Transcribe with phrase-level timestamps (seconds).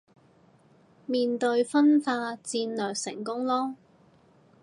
[0.03, 0.17] 對
[1.27, 3.75] 面分化策略成功囉